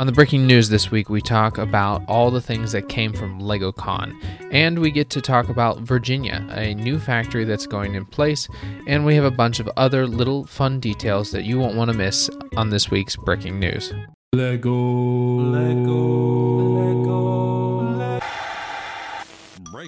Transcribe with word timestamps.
On 0.00 0.06
the 0.06 0.12
Bricking 0.12 0.46
News 0.46 0.70
this 0.70 0.90
week, 0.90 1.10
we 1.10 1.20
talk 1.20 1.58
about 1.58 2.02
all 2.08 2.30
the 2.30 2.40
things 2.40 2.72
that 2.72 2.88
came 2.88 3.12
from 3.12 3.38
LegoCon, 3.38 4.18
and 4.50 4.78
we 4.78 4.90
get 4.90 5.10
to 5.10 5.20
talk 5.20 5.50
about 5.50 5.80
Virginia, 5.80 6.42
a 6.52 6.72
new 6.72 6.98
factory 6.98 7.44
that's 7.44 7.66
going 7.66 7.96
in 7.96 8.06
place, 8.06 8.48
and 8.86 9.04
we 9.04 9.14
have 9.14 9.26
a 9.26 9.30
bunch 9.30 9.60
of 9.60 9.68
other 9.76 10.06
little 10.06 10.46
fun 10.46 10.80
details 10.80 11.32
that 11.32 11.44
you 11.44 11.58
won't 11.58 11.76
want 11.76 11.90
to 11.90 11.96
miss 11.98 12.30
on 12.56 12.70
this 12.70 12.90
week's 12.90 13.14
Bricking 13.14 13.60
News. 13.60 13.92
Lego. 14.32 14.72
Lego. 14.72 16.39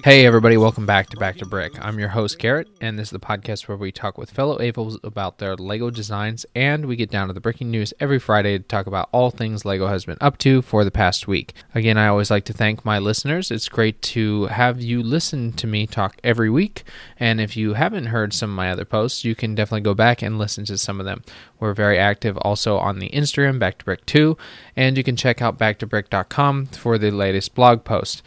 Hey, 0.03 0.25
everybody, 0.25 0.57
welcome 0.57 0.85
back 0.85 1.09
to 1.11 1.17
Back 1.17 1.37
to 1.37 1.45
Brick. 1.45 1.71
I'm 1.79 1.97
your 1.97 2.09
host, 2.09 2.37
Garrett, 2.37 2.67
and 2.81 2.99
this 2.99 3.07
is 3.07 3.11
the 3.11 3.19
podcast 3.21 3.69
where 3.69 3.77
we 3.77 3.89
talk 3.89 4.17
with 4.17 4.31
fellow 4.31 4.57
AFOLs 4.57 5.01
about 5.01 5.37
their 5.37 5.55
LEGO 5.55 5.91
designs, 5.91 6.45
and 6.53 6.87
we 6.87 6.97
get 6.97 7.09
down 7.09 7.29
to 7.29 7.33
the 7.33 7.39
Bricking 7.39 7.71
News 7.71 7.93
every 8.01 8.19
Friday 8.19 8.57
to 8.57 8.63
talk 8.65 8.85
about 8.85 9.07
all 9.13 9.31
things 9.31 9.63
LEGO 9.63 9.87
has 9.87 10.03
been 10.03 10.17
up 10.19 10.37
to 10.39 10.61
for 10.61 10.83
the 10.83 10.91
past 10.91 11.25
week. 11.29 11.53
Again, 11.73 11.97
I 11.97 12.07
always 12.07 12.29
like 12.29 12.43
to 12.45 12.53
thank 12.53 12.83
my 12.83 12.99
listeners. 12.99 13.49
It's 13.49 13.69
great 13.69 14.01
to 14.01 14.47
have 14.47 14.81
you 14.81 15.01
listen 15.01 15.53
to 15.53 15.67
me 15.67 15.87
talk 15.87 16.17
every 16.21 16.49
week, 16.49 16.83
and 17.17 17.39
if 17.39 17.55
you 17.55 17.75
haven't 17.75 18.07
heard 18.07 18.33
some 18.33 18.49
of 18.49 18.57
my 18.57 18.71
other 18.71 18.83
posts, 18.83 19.23
you 19.23 19.35
can 19.35 19.55
definitely 19.55 19.83
go 19.83 19.93
back 19.93 20.21
and 20.21 20.37
listen 20.37 20.65
to 20.65 20.77
some 20.77 20.99
of 20.99 21.05
them. 21.05 21.23
We're 21.61 21.73
very 21.73 21.97
active 21.97 22.35
also 22.39 22.77
on 22.77 22.99
the 22.99 23.09
Instagram, 23.11 23.57
Back 23.57 23.77
to 23.77 23.85
Brick 23.85 24.05
2, 24.05 24.37
and 24.75 24.97
you 24.97 25.03
can 25.05 25.15
check 25.15 25.41
out 25.41 25.57
backtobrick.com 25.57 26.65
for 26.65 26.97
the 26.97 27.09
latest 27.09 27.55
blog 27.55 27.85
post. 27.85 28.21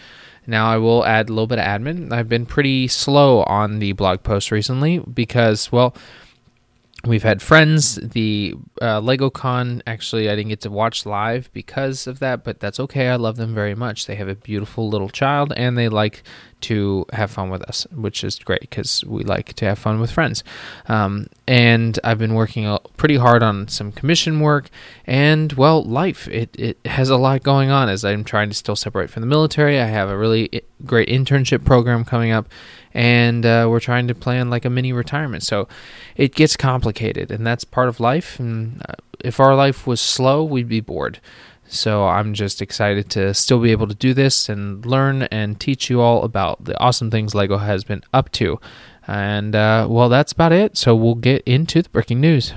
Now, 0.46 0.70
I 0.70 0.77
will 0.77 1.05
add 1.05 1.28
a 1.28 1.32
little 1.32 1.46
bit 1.46 1.59
of 1.59 1.64
admin. 1.64 2.12
I've 2.12 2.28
been 2.28 2.46
pretty 2.46 2.88
slow 2.88 3.42
on 3.45 3.78
the 3.78 3.92
blog 3.92 4.23
posts 4.23 4.52
recently 4.52 4.98
because, 4.98 5.73
well, 5.73 5.95
we've 7.04 7.23
had 7.23 7.42
friends. 7.42 7.96
The 7.96 8.54
uh, 8.80 9.01
LegoCon, 9.01 9.82
actually, 9.87 10.28
I 10.28 10.37
didn't 10.37 10.51
get 10.51 10.60
to 10.62 10.70
watch 10.70 11.06
live 11.06 11.51
because 11.52 12.06
of 12.06 12.18
that, 12.20 12.45
but 12.45 12.60
that's 12.60 12.80
okay. 12.80 13.09
I 13.09 13.16
love 13.16 13.37
them 13.37 13.54
very 13.54 13.74
much. 13.74 14.06
They 14.06 14.16
have 14.16 14.28
a 14.28 14.34
beautiful 14.34 14.88
little 14.88 15.09
child 15.09 15.52
and 15.56 15.76
they 15.76 15.88
like 15.88 16.23
to 16.62 17.04
have 17.12 17.30
fun 17.30 17.51
with 17.51 17.62
us, 17.62 17.87
which 17.95 18.24
is 18.24 18.38
great 18.38 18.60
because 18.60 19.04
we 19.04 19.23
like 19.24 19.52
to 19.54 19.65
have 19.66 19.79
fun 19.79 20.01
with 20.01 20.10
friends. 20.10 20.43
Um, 20.88 21.26
and 21.46 21.99
I've 22.02 22.18
been 22.18 22.35
working 22.35 22.76
pretty 22.96 23.16
hard 23.16 23.43
on 23.43 23.68
some 23.68 23.93
commission 23.93 24.40
work, 24.40 24.71
and 25.07 25.52
well, 25.52 25.82
life 25.82 26.29
it 26.29 26.54
it 26.59 26.79
has 26.87 27.10
a 27.10 27.16
lot 27.16 27.43
going 27.43 27.71
on 27.71 27.88
as 27.88 28.04
I'm 28.04 28.24
trying 28.24 28.49
to 28.49 28.54
still 28.54 28.77
separate 28.77 29.10
from 29.10 29.21
the 29.21 29.27
military. 29.27 29.80
I 29.80 29.87
have 29.87 30.09
a 30.09 30.16
really 30.16 30.62
great 30.84 31.09
internship 31.09 31.65
program 31.65 32.04
coming 32.04 32.32
up, 32.32 32.49
and 32.95 33.45
uh, 33.45 33.66
we're 33.68 33.80
trying 33.80 34.09
to 34.09 34.15
plan 34.15 34.51
like 34.51 34.65
a 34.65 34.71
mini 34.71 34.93
retirement. 34.93 35.43
So 35.43 35.68
it 36.16 36.34
gets 36.34 36.57
complicated, 36.57 37.30
and 37.30 37.46
that's 37.46 37.65
part 37.65 37.88
of 37.88 38.01
life. 38.01 38.40
And 38.40 38.82
uh, 38.88 38.95
if 39.21 39.40
our 39.40 39.54
life 39.54 39.87
was 39.87 40.01
slow, 40.01 40.43
we'd 40.45 40.68
be 40.68 40.80
bored. 40.80 41.21
So 41.68 42.06
I'm 42.06 42.34
just 42.34 42.62
excited 42.62 43.10
to 43.10 43.34
still 43.34 43.60
be 43.60 43.70
able 43.72 43.88
to 43.88 43.95
do 43.95 44.14
this 44.14 44.48
and 44.48 44.84
learn 44.86 45.22
and 45.24 45.59
teach 45.59 45.90
you 45.90 46.00
all 46.00 46.22
about 46.24 46.64
the 46.64 46.78
awesome 46.80 47.10
things 47.10 47.34
LEGO 47.34 47.59
has 47.59 47.84
been 47.84 48.02
up 48.12 48.30
to. 48.32 48.60
And 49.06 49.54
uh, 49.54 49.87
well, 49.88 50.09
that's 50.09 50.32
about 50.32 50.52
it. 50.52 50.76
So 50.76 50.94
we'll 50.94 51.14
get 51.14 51.42
into 51.44 51.82
the 51.82 51.88
Bricking 51.88 52.20
News. 52.20 52.52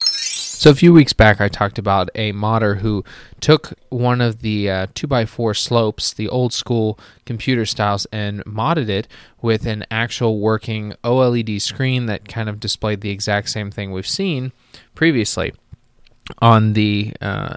So 0.00 0.70
a 0.70 0.74
few 0.74 0.92
weeks 0.92 1.12
back, 1.12 1.40
I 1.40 1.46
talked 1.46 1.78
about 1.78 2.10
a 2.16 2.32
modder 2.32 2.74
who 2.74 3.04
took 3.40 3.74
one 3.90 4.20
of 4.20 4.40
the 4.40 4.68
uh, 4.68 4.86
2x4 4.88 5.56
slopes, 5.56 6.12
the 6.12 6.28
old 6.28 6.52
school 6.52 6.98
computer 7.24 7.64
styles, 7.64 8.06
and 8.06 8.44
modded 8.44 8.88
it 8.88 9.06
with 9.40 9.66
an 9.66 9.86
actual 9.88 10.40
working 10.40 10.94
OLED 11.04 11.62
screen 11.62 12.06
that 12.06 12.26
kind 12.26 12.48
of 12.48 12.58
displayed 12.58 13.02
the 13.02 13.10
exact 13.10 13.50
same 13.50 13.70
thing 13.70 13.92
we've 13.92 14.04
seen 14.04 14.50
previously 14.96 15.52
on 16.40 16.74
the 16.74 17.12
uh, 17.20 17.56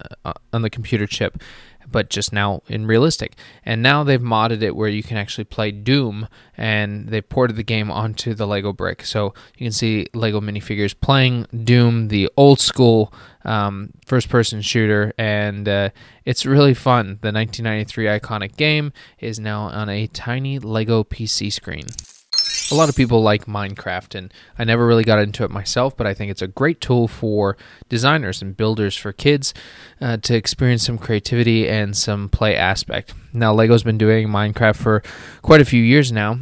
on 0.54 0.62
the 0.62 0.70
computer 0.70 1.08
chip, 1.08 1.42
but 1.90 2.10
just 2.10 2.32
now 2.32 2.62
in 2.68 2.86
realistic. 2.86 3.36
And 3.66 3.82
now 3.82 4.04
they've 4.04 4.22
modded 4.22 4.62
it 4.62 4.76
where 4.76 4.90
you 4.90 5.04
can 5.04 5.18
actually 5.18 5.44
play 5.44 5.72
Doom, 5.72 6.28
and 6.58 7.10
they 7.10 7.22
ported 7.22 7.56
the 7.56 7.64
game 7.64 7.92
onto 7.92 8.34
the 8.34 8.48
Lego 8.48 8.74
brick. 8.74 9.04
So 9.04 9.34
you 9.58 9.66
can 9.66 9.72
see 9.72 10.08
Lego 10.14 10.40
minifigures 10.40 10.96
playing 11.00 11.48
Doom, 11.64 12.08
the 12.08 12.30
old 12.38 12.60
school 12.60 13.14
um, 13.44 13.92
first 14.06 14.30
person 14.30 14.62
shooter, 14.62 15.14
and 15.18 15.68
uh, 15.68 15.90
it's 16.26 16.46
really 16.46 16.74
fun. 16.74 17.20
The 17.22 17.32
1993 17.32 18.06
iconic 18.06 18.56
game 18.56 18.94
is 19.20 19.40
now 19.40 19.64
on 19.64 19.90
a 19.90 20.08
tiny 20.08 20.60
Lego 20.60 21.04
PC 21.04 21.52
screen 21.52 21.86
a 22.72 22.76
lot 22.76 22.90
of 22.90 22.96
people 22.96 23.22
like 23.22 23.46
Minecraft, 23.46 24.16
and 24.16 24.34
I 24.58 24.64
never 24.64 24.88
really 24.88 25.04
got 25.04 25.20
into 25.20 25.44
it 25.44 25.52
myself, 25.52 25.96
but 25.96 26.08
I 26.08 26.14
think 26.14 26.32
it's 26.32 26.42
a 26.42 26.48
great 26.48 26.82
tool 26.82 27.08
for 27.08 27.58
designers 27.90 28.42
and 28.42 28.56
builders 28.56 28.96
for 28.96 29.12
kids 29.12 29.54
uh, 30.00 30.18
to 30.18 30.36
experience 30.36 30.86
some 30.86 30.98
creativity 30.98 31.68
and 31.68 31.96
some 31.96 32.30
play 32.30 32.56
aspect. 32.56 33.14
Now, 33.34 33.54
LEGO's 33.54 33.84
been 33.84 33.98
doing 33.98 34.28
Minecraft 34.28 34.76
for 34.78 35.04
quite 35.42 35.62
a 35.62 35.66
few 35.66 35.84
years 35.84 36.12
now, 36.12 36.40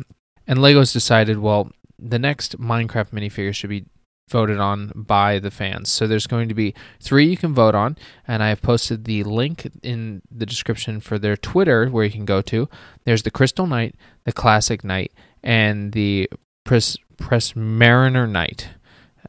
and 0.47 0.61
LEGO's 0.61 0.93
decided, 0.93 1.39
well, 1.39 1.71
the 1.97 2.19
next 2.19 2.59
Minecraft 2.59 3.11
minifigure 3.11 3.53
should 3.53 3.69
be 3.69 3.85
voted 4.29 4.59
on 4.59 4.91
by 4.95 5.39
the 5.39 5.51
fans. 5.51 5.91
So 5.91 6.05
there's 6.05 6.27
going 6.27 6.49
to 6.49 6.53
be 6.53 6.75
three 6.99 7.25
you 7.25 7.35
can 7.35 7.53
vote 7.53 7.75
on, 7.75 7.97
and 8.27 8.43
I 8.43 8.49
have 8.49 8.61
posted 8.61 9.05
the 9.05 9.23
link 9.23 9.69
in 9.81 10.21
the 10.29 10.45
description 10.45 11.01
for 11.01 11.17
their 11.17 11.35
Twitter 11.35 11.89
where 11.89 12.05
you 12.05 12.11
can 12.11 12.25
go 12.25 12.41
to. 12.43 12.69
There's 13.05 13.23
the 13.23 13.31
Crystal 13.31 13.65
Knight, 13.65 13.95
the 14.25 14.31
Classic 14.31 14.83
Knight, 14.83 15.11
and 15.43 15.91
the 15.91 16.29
Press 16.63 16.97
Prismariner 17.17 18.29
Knight. 18.29 18.69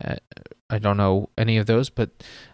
Uh, 0.03 0.16
I 0.69 0.78
don't 0.78 0.97
know 0.97 1.28
any 1.37 1.56
of 1.56 1.66
those, 1.66 1.91
but 1.91 2.10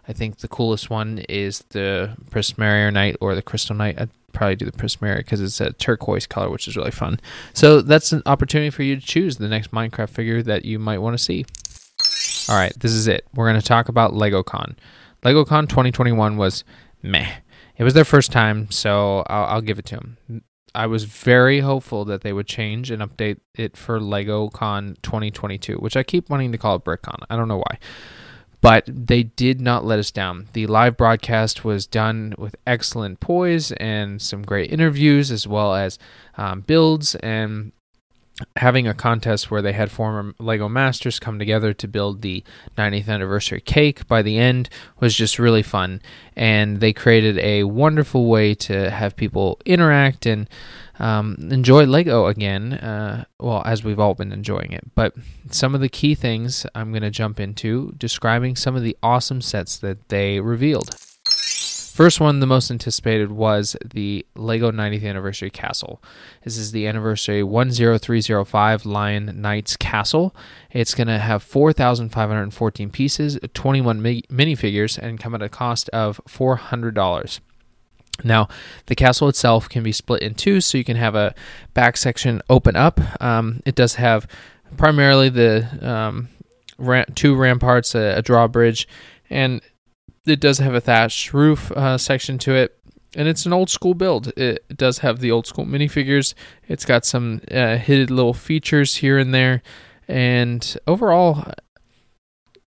I 0.07 0.13
think 0.13 0.37
the 0.37 0.47
coolest 0.47 0.89
one 0.89 1.19
is 1.29 1.63
the 1.69 2.17
Prismariner 2.31 2.91
Knight 2.91 3.15
or 3.21 3.35
the 3.35 3.43
Crystal 3.43 3.75
Knight. 3.75 3.99
I'd 3.99 4.09
probably 4.33 4.55
do 4.55 4.65
the 4.65 4.71
Prismariner 4.71 5.17
because 5.17 5.39
it's 5.39 5.61
a 5.61 5.73
turquoise 5.73 6.25
color, 6.25 6.49
which 6.49 6.67
is 6.67 6.75
really 6.75 6.91
fun. 6.91 7.19
So 7.53 7.81
that's 7.81 8.11
an 8.11 8.23
opportunity 8.25 8.69
for 8.69 8.83
you 8.83 8.95
to 8.95 9.01
choose 9.01 9.37
the 9.37 9.47
next 9.47 9.71
Minecraft 9.71 10.09
figure 10.09 10.41
that 10.43 10.65
you 10.65 10.79
might 10.79 10.99
want 10.99 11.17
to 11.17 11.23
see. 11.23 11.45
All 12.49 12.55
right, 12.55 12.73
this 12.79 12.91
is 12.91 13.07
it. 13.07 13.25
We're 13.35 13.49
going 13.49 13.61
to 13.61 13.67
talk 13.67 13.89
about 13.89 14.13
LegoCon. 14.13 14.75
LegoCon 15.23 15.67
2021 15.67 16.37
was 16.37 16.63
meh. 17.03 17.29
It 17.77 17.83
was 17.83 17.93
their 17.93 18.05
first 18.05 18.31
time, 18.31 18.71
so 18.71 19.23
I'll, 19.27 19.45
I'll 19.45 19.61
give 19.61 19.77
it 19.77 19.85
to 19.87 19.95
them. 19.97 20.43
I 20.75 20.87
was 20.87 21.05
very 21.05 21.59
hopeful 21.61 22.05
that 22.05 22.21
they 22.21 22.33
would 22.33 22.47
change 22.47 22.91
and 22.91 23.01
update 23.01 23.39
it 23.55 23.75
for 23.75 23.99
LegoCon 23.99 24.97
2022, 25.01 25.75
which 25.75 25.97
I 25.97 26.03
keep 26.03 26.29
wanting 26.29 26.51
to 26.51 26.57
call 26.57 26.75
it 26.75 26.83
BrickCon. 26.83 27.23
I 27.29 27.35
don't 27.35 27.47
know 27.47 27.57
why. 27.57 27.79
But 28.59 28.85
they 28.87 29.23
did 29.23 29.61
not 29.61 29.85
let 29.85 29.99
us 29.99 30.11
down. 30.11 30.47
The 30.53 30.67
live 30.67 30.97
broadcast 30.97 31.63
was 31.63 31.85
done 31.85 32.33
with 32.37 32.55
excellent 32.65 33.19
poise 33.19 33.71
and 33.73 34.21
some 34.21 34.41
great 34.41 34.71
interviews, 34.71 35.31
as 35.31 35.47
well 35.47 35.75
as 35.75 35.99
um, 36.37 36.61
builds 36.61 37.15
and 37.15 37.71
having 38.57 38.87
a 38.87 38.93
contest 38.93 39.49
where 39.49 39.61
they 39.61 39.73
had 39.73 39.91
former 39.91 40.33
Lego 40.39 40.69
masters 40.69 41.19
come 41.19 41.39
together 41.39 41.73
to 41.73 41.87
build 41.87 42.21
the 42.21 42.43
90th 42.77 43.07
anniversary 43.07 43.61
cake 43.61 44.07
by 44.07 44.21
the 44.21 44.37
end 44.37 44.69
was 44.99 45.15
just 45.15 45.39
really 45.39 45.63
fun. 45.63 46.01
And 46.35 46.79
they 46.79 46.93
created 46.93 47.39
a 47.39 47.63
wonderful 47.63 48.27
way 48.27 48.53
to 48.55 48.91
have 48.91 49.15
people 49.15 49.59
interact 49.65 50.25
and 50.27 50.47
um, 50.99 51.35
enjoy 51.51 51.85
Lego 51.85 52.27
again. 52.27 52.73
Uh, 52.73 53.25
well, 53.39 53.63
as 53.65 53.83
we've 53.83 53.99
all 53.99 54.13
been 54.13 54.31
enjoying 54.31 54.71
it. 54.71 54.83
But 54.93 55.15
some 55.49 55.73
of 55.73 55.81
the 55.81 55.89
key 55.89 56.13
things 56.13 56.65
I'm 56.75 56.91
going 56.91 57.03
to 57.03 57.09
jump 57.09 57.39
into 57.39 57.93
describing 57.97 58.55
some 58.55 58.75
of 58.75 58.83
the 58.83 58.95
awesome 59.01 59.41
sets 59.41 59.77
that 59.77 60.09
they 60.09 60.39
revealed. 60.39 60.95
First 61.97 62.19
one, 62.19 62.41
the 62.41 62.45
most 62.45 62.69
anticipated, 62.69 63.31
was 63.31 63.75
the 63.83 64.23
LEGO 64.35 64.69
90th 64.69 65.03
Anniversary 65.03 65.49
Castle. 65.49 65.99
This 66.43 66.55
is 66.55 66.71
the 66.71 66.85
Anniversary 66.85 67.41
10305 67.41 68.85
Lion 68.85 69.41
Knights 69.41 69.75
Castle. 69.75 70.35
It's 70.69 70.93
going 70.93 71.07
to 71.07 71.17
have 71.17 71.41
4,514 71.41 72.91
pieces, 72.91 73.39
21 73.51 73.99
mi- 73.99 74.21
minifigures, 74.29 74.99
and 74.99 75.19
come 75.19 75.33
at 75.33 75.41
a 75.41 75.49
cost 75.49 75.89
of 75.89 76.21
$400. 76.29 77.39
Now, 78.23 78.47
the 78.85 78.95
castle 78.95 79.27
itself 79.27 79.67
can 79.67 79.81
be 79.81 79.91
split 79.91 80.21
in 80.21 80.35
two, 80.35 80.61
so 80.61 80.77
you 80.77 80.83
can 80.83 80.97
have 80.97 81.15
a 81.15 81.33
back 81.73 81.97
section 81.97 82.43
open 82.47 82.75
up. 82.75 83.01
Um, 83.19 83.63
it 83.65 83.73
does 83.73 83.95
have 83.95 84.27
primarily 84.77 85.29
the 85.29 85.67
um, 85.81 86.29
two 87.15 87.35
ramparts, 87.35 87.95
a, 87.95 88.17
a 88.17 88.21
drawbridge, 88.21 88.87
and 89.31 89.61
it 90.27 90.39
does 90.39 90.59
have 90.59 90.73
a 90.73 90.81
thatched 90.81 91.33
roof 91.33 91.71
uh, 91.71 91.97
section 91.97 92.37
to 92.39 92.53
it, 92.53 92.77
and 93.15 93.27
it's 93.27 93.45
an 93.45 93.53
old 93.53 93.69
school 93.69 93.93
build. 93.93 94.31
It, 94.37 94.65
does 94.75 94.99
have 94.99 95.19
the 95.19 95.31
old 95.31 95.47
school 95.47 95.65
minifigures. 95.65 96.33
It's 96.67 96.85
got 96.85 97.05
some 97.05 97.41
uh, 97.51 97.77
hidden 97.77 98.15
little 98.15 98.33
features 98.33 98.95
here 98.95 99.17
and 99.17 99.33
there, 99.33 99.61
and 100.07 100.77
overall, 100.87 101.51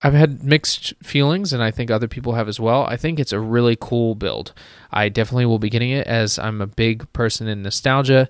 I've 0.02 0.14
had 0.14 0.44
mixed 0.44 0.94
feelings, 1.02 1.52
and 1.52 1.62
I 1.62 1.70
think 1.70 1.90
other 1.90 2.08
people 2.08 2.34
have 2.34 2.48
as 2.48 2.60
well. 2.60 2.84
I 2.84 2.96
think 2.96 3.18
it's 3.18 3.32
a 3.32 3.40
really 3.40 3.76
cool 3.80 4.14
build. 4.14 4.52
I 4.92 5.08
definitely 5.08 5.46
will 5.46 5.58
be 5.58 5.70
getting 5.70 5.90
it 5.90 6.06
as 6.06 6.38
I'm 6.38 6.60
a 6.60 6.66
big 6.66 7.12
person 7.12 7.48
in 7.48 7.62
nostalgia. 7.62 8.28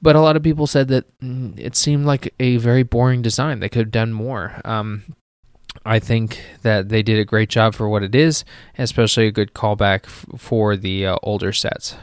But 0.00 0.16
a 0.16 0.20
lot 0.20 0.34
of 0.34 0.42
people 0.42 0.66
said 0.66 0.88
that 0.88 1.20
mm, 1.20 1.56
it 1.56 1.76
seemed 1.76 2.06
like 2.06 2.34
a 2.40 2.56
very 2.56 2.82
boring 2.82 3.22
design. 3.22 3.60
They 3.60 3.68
could 3.68 3.82
have 3.82 3.92
done 3.92 4.12
more. 4.12 4.60
Um, 4.64 5.14
I 5.84 5.98
think 5.98 6.42
that 6.62 6.88
they 6.88 7.02
did 7.02 7.18
a 7.18 7.24
great 7.24 7.48
job 7.48 7.74
for 7.74 7.88
what 7.88 8.02
it 8.02 8.14
is, 8.14 8.44
especially 8.78 9.26
a 9.26 9.32
good 9.32 9.54
callback 9.54 10.04
f- 10.04 10.26
for 10.36 10.76
the 10.76 11.06
uh, 11.06 11.16
older 11.22 11.52
sets. 11.52 11.96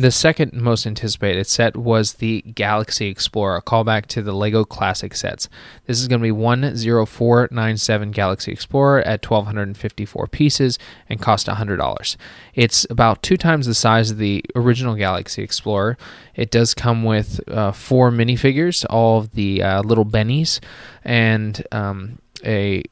The 0.00 0.10
second 0.10 0.54
most 0.54 0.86
anticipated 0.86 1.46
set 1.46 1.76
was 1.76 2.14
the 2.14 2.40
Galaxy 2.40 3.08
Explorer, 3.08 3.56
a 3.56 3.62
callback 3.62 4.06
to 4.06 4.22
the 4.22 4.32
LEGO 4.32 4.64
Classic 4.64 5.14
sets. 5.14 5.48
This 5.86 6.00
is 6.00 6.08
going 6.08 6.20
to 6.20 6.22
be 6.22 6.30
10497 6.30 8.10
Galaxy 8.10 8.50
Explorer 8.50 9.00
at 9.00 9.22
1254 9.28 10.26
pieces 10.28 10.78
and 11.10 11.20
cost 11.20 11.48
$100. 11.48 12.16
It's 12.54 12.86
about 12.88 13.22
two 13.22 13.36
times 13.36 13.66
the 13.66 13.74
size 13.74 14.10
of 14.10 14.16
the 14.16 14.42
original 14.56 14.94
Galaxy 14.94 15.42
Explorer. 15.42 15.98
It 16.34 16.50
does 16.50 16.72
come 16.72 17.04
with 17.04 17.40
uh, 17.48 17.72
four 17.72 18.10
minifigures, 18.10 18.86
all 18.88 19.18
of 19.18 19.32
the 19.32 19.62
uh, 19.62 19.82
little 19.82 20.06
bennies, 20.06 20.60
and 21.04 21.62
um, 21.72 22.20
a 22.44 22.82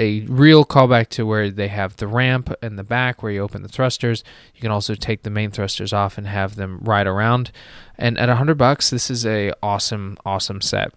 a 0.00 0.22
real 0.22 0.64
callback 0.64 1.08
to 1.10 1.26
where 1.26 1.50
they 1.50 1.68
have 1.68 1.98
the 1.98 2.06
ramp 2.06 2.50
in 2.62 2.76
the 2.76 2.82
back 2.82 3.22
where 3.22 3.32
you 3.32 3.42
open 3.42 3.62
the 3.62 3.68
thrusters. 3.68 4.24
You 4.54 4.62
can 4.62 4.70
also 4.70 4.94
take 4.94 5.24
the 5.24 5.30
main 5.30 5.50
thrusters 5.50 5.92
off 5.92 6.16
and 6.16 6.26
have 6.26 6.56
them 6.56 6.78
ride 6.80 7.06
around. 7.06 7.52
And 7.98 8.16
at 8.18 8.28
100 8.28 8.56
bucks, 8.56 8.88
this 8.88 9.10
is 9.10 9.26
a 9.26 9.52
awesome 9.62 10.16
awesome 10.24 10.62
set. 10.62 10.92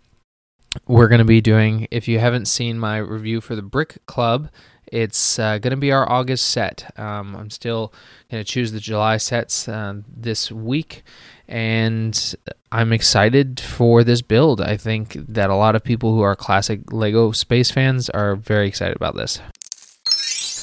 We're 0.88 1.10
going 1.10 1.20
to 1.20 1.26
be 1.26 1.42
doing 1.42 1.88
if 1.92 2.08
you 2.08 2.20
haven't 2.20 2.48
seen 2.48 2.80
my 2.80 2.98
review 2.98 3.42
for 3.42 3.58
the 3.58 3.62
Brick 3.62 3.98
Club, 4.06 4.50
it's 4.94 5.40
uh, 5.40 5.58
going 5.58 5.72
to 5.72 5.78
be 5.78 5.92
our 5.92 6.10
August 6.10 6.52
set. 6.52 6.98
Um, 7.00 7.36
I'm 7.36 7.50
still 7.50 7.92
going 8.30 8.44
to 8.44 8.50
choose 8.50 8.72
the 8.72 8.80
July 8.80 9.18
sets 9.18 9.68
uh, 9.68 9.96
this 10.08 10.52
week 10.52 11.04
and 11.48 12.36
I'm 12.72 12.94
excited 12.94 13.60
for 13.60 14.04
this 14.04 14.22
build. 14.22 14.62
I 14.62 14.78
think 14.78 15.14
that 15.14 15.50
a 15.50 15.56
lot 15.56 15.76
of 15.76 15.84
people 15.84 16.14
who 16.14 16.22
are 16.22 16.36
classic 16.36 16.94
Lego 16.94 17.32
space 17.32 17.72
fans 17.72 18.10
are 18.12 18.36
very 18.36 18.68
excited 18.68 18.96
about 18.96 19.16
this. 19.16 19.42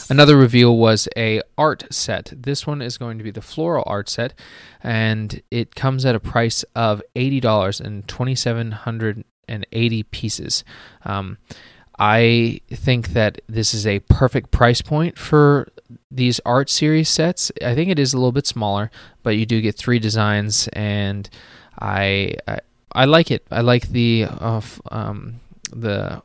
Another 0.09 0.37
reveal 0.37 0.77
was 0.77 1.09
a 1.17 1.41
art 1.59 1.85
set. 1.91 2.32
This 2.37 2.67
one 2.67 2.82
is 2.82 2.99
going 2.99 3.19
to 3.19 3.25
be 3.25 3.31
the 3.31 3.43
floral 3.43 3.85
art 3.87 4.09
set, 4.09 4.35
and 4.82 5.41
it 5.50 5.77
comes 5.77 6.05
at 6.05 6.17
a 6.17 6.21
price 6.21 6.65
of 6.75 7.00
eighty 7.15 7.38
dollars 7.38 7.81
and 7.81 8.06
twenty 8.09 8.35
seven 8.35 8.73
hundred 8.73 9.25
and 9.47 9.65
eighty 9.71 10.03
pieces. 10.03 10.65
Um, 11.05 11.38
I 12.00 12.62
think 12.70 13.08
that 13.08 13.43
this 13.47 13.75
is 13.75 13.87
a 13.87 13.99
perfect 14.00 14.50
price 14.50 14.81
point 14.81 15.19
for 15.19 15.69
these 16.11 16.41
art 16.47 16.70
series 16.70 17.11
sets. 17.11 17.52
I 17.62 17.75
think 17.75 17.91
it 17.91 17.99
is 17.99 18.14
a 18.14 18.17
little 18.17 18.32
bit 18.32 18.47
smaller, 18.47 18.91
but 19.23 19.37
you 19.37 19.44
do 19.44 19.61
get 19.61 19.76
three 19.76 19.99
designs, 19.99 20.67
and 20.73 21.29
I 21.79 22.37
I, 22.49 22.61
I 22.93 23.05
like 23.05 23.31
it. 23.31 23.47
I 23.50 23.61
like 23.61 23.88
the 23.88 24.26
uh, 24.29 24.62
um, 24.91 25.41
the 25.70 26.23